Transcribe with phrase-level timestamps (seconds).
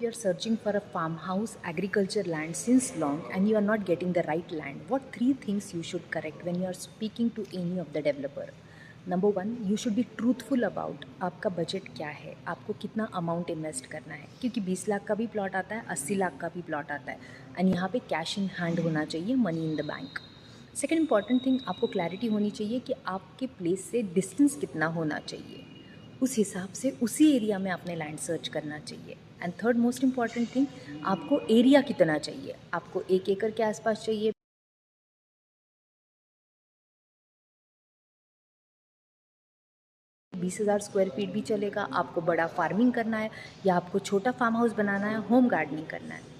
[0.00, 4.12] you are searching for a farmhouse agriculture land since long and you are not getting
[4.12, 7.80] the right land what three things you should correct when you are speaking to any
[7.84, 8.46] of the developer
[9.08, 13.86] number one you should be truthful about आपका budget क्या है आपको कितना amount invest
[13.92, 16.90] करना है क्योंकि 20 लाख का भी प्लॉट आता है 80 लाख का भी प्लॉट
[16.92, 17.18] आता है
[17.58, 20.18] एंड यहाँ पे कैश इन हैंड होना चाहिए money in the bank
[20.76, 25.64] second important thing आपको क्लैरिटी होनी चाहिए कि आपके प्लेस से डिस्टेंस कितना होना चाहिए
[26.22, 30.48] उस हिसाब से उसी एरिया में आपने लैंड सर्च करना चाहिए। And third most important
[30.54, 30.66] thing
[31.06, 32.54] आपको एरिया कितना चाहिए?
[32.74, 34.32] आपको एक एकड़ के आसपास चाहिए।
[40.32, 43.30] बीस हज़ार स्क्वायर फीट भी चलेगा, आपको बड़ा फ़ार्मिंग करना है
[43.66, 46.37] या आपको छोटा फार्म हाउस बनाना है होम गार्डनिंग करना है।